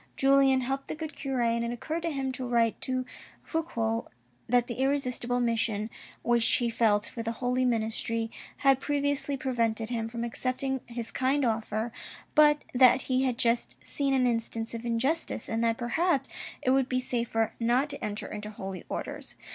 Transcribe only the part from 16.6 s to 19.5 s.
it would be safer not to enter into Holy Orders.